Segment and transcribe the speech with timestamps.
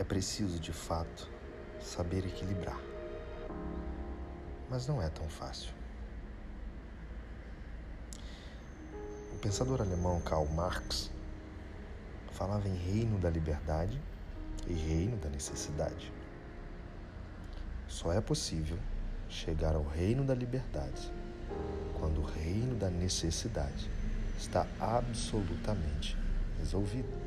[0.00, 1.28] É preciso, de fato,
[1.78, 2.80] saber equilibrar.
[4.70, 5.70] Mas não é tão fácil.
[9.34, 11.10] O pensador alemão Karl Marx
[12.32, 14.00] falava em reino da liberdade
[14.66, 16.10] e reino da necessidade.
[17.86, 18.78] Só é possível
[19.28, 21.12] chegar ao reino da liberdade
[21.98, 23.90] quando o reino da necessidade
[24.38, 26.16] está absolutamente
[26.58, 27.20] resolvido.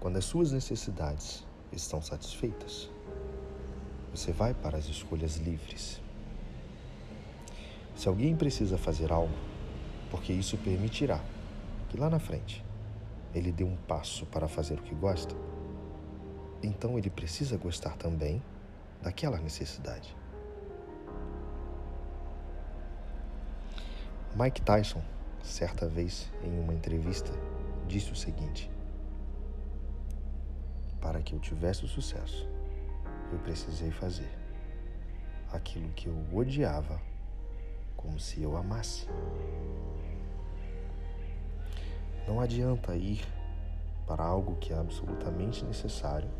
[0.00, 2.88] Quando as suas necessidades estão satisfeitas,
[4.12, 6.00] você vai para as escolhas livres.
[7.96, 9.34] Se alguém precisa fazer algo,
[10.08, 11.20] porque isso permitirá
[11.88, 12.64] que lá na frente
[13.34, 15.34] ele dê um passo para fazer o que gosta,
[16.62, 18.40] então ele precisa gostar também
[19.02, 20.16] daquela necessidade.
[24.36, 25.02] Mike Tyson,
[25.42, 27.32] certa vez em uma entrevista,
[27.88, 28.70] disse o seguinte:
[31.00, 32.48] Para que eu tivesse o sucesso,
[33.32, 34.30] eu precisei fazer
[35.52, 37.00] aquilo que eu odiava
[37.96, 39.06] como se eu amasse.
[42.26, 43.24] Não adianta ir
[44.06, 46.30] para algo que é absolutamente necessário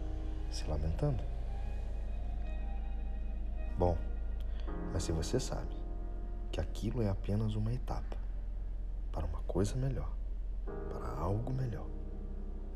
[0.51, 1.23] se lamentando.
[3.77, 3.97] Bom,
[4.93, 5.77] mas se você sabe
[6.51, 8.17] que aquilo é apenas uma etapa
[9.13, 10.11] para uma coisa melhor,
[10.65, 11.87] para algo melhor,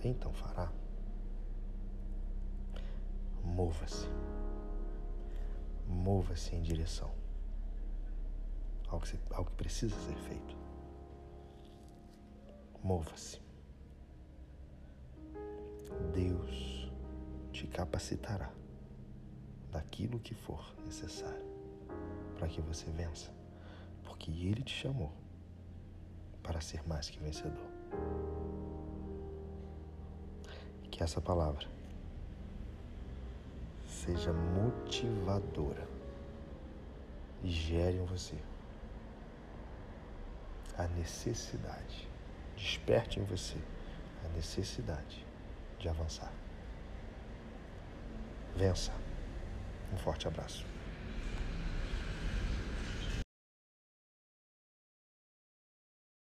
[0.02, 0.70] então fará.
[3.62, 4.08] Mova-se.
[5.86, 7.12] Mova-se em direção
[8.88, 10.56] ao que, ao que precisa ser feito.
[12.82, 13.40] Mova-se.
[16.12, 16.90] Deus
[17.52, 18.52] te capacitará
[19.70, 21.46] daquilo que for necessário
[22.36, 23.32] para que você vença,
[24.02, 25.12] porque Ele te chamou
[26.42, 27.70] para ser mais que vencedor.
[30.90, 31.81] Que essa palavra
[34.04, 35.86] seja motivadora
[37.44, 38.36] e gere em você
[40.76, 42.08] a necessidade,
[42.56, 43.58] desperte em você
[44.24, 45.24] a necessidade
[45.78, 46.32] de avançar.
[48.56, 48.92] Vença.
[49.92, 50.71] Um forte abraço.